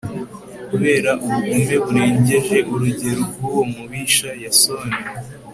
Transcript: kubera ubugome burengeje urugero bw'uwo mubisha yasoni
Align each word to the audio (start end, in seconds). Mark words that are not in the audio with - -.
kubera 0.69 1.11
ubugome 1.25 1.75
burengeje 1.85 2.57
urugero 2.73 3.21
bw'uwo 3.31 3.63
mubisha 3.73 4.29
yasoni 4.43 4.95